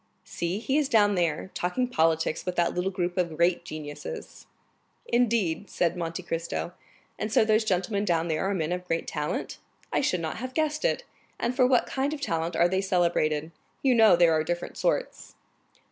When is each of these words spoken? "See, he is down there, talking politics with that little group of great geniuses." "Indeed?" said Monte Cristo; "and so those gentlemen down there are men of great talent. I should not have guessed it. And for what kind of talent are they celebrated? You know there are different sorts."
"See, 0.23 0.57
he 0.57 0.79
is 0.79 0.89
down 0.89 1.13
there, 1.13 1.51
talking 1.53 1.87
politics 1.87 2.43
with 2.43 2.55
that 2.55 2.73
little 2.73 2.89
group 2.89 3.19
of 3.19 3.37
great 3.37 3.63
geniuses." 3.63 4.47
"Indeed?" 5.05 5.69
said 5.69 5.95
Monte 5.95 6.23
Cristo; 6.23 6.73
"and 7.19 7.31
so 7.31 7.45
those 7.45 7.63
gentlemen 7.63 8.03
down 8.03 8.27
there 8.27 8.49
are 8.49 8.55
men 8.55 8.71
of 8.71 8.87
great 8.87 9.05
talent. 9.05 9.59
I 9.93 10.01
should 10.01 10.21
not 10.21 10.37
have 10.37 10.55
guessed 10.55 10.83
it. 10.85 11.03
And 11.39 11.55
for 11.55 11.67
what 11.67 11.85
kind 11.85 12.15
of 12.15 12.19
talent 12.19 12.55
are 12.55 12.67
they 12.67 12.81
celebrated? 12.81 13.51
You 13.83 13.93
know 13.93 14.15
there 14.15 14.33
are 14.33 14.43
different 14.43 14.75
sorts." 14.75 15.35